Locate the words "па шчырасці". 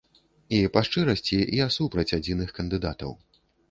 0.77-1.37